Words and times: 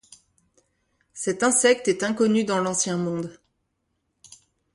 Cet 1.13 1.43
insecte 1.43 1.87
est 1.87 2.01
inconnu 2.01 2.43
dans 2.43 2.59
l'Ancien 2.59 2.97
Monde. 2.97 3.37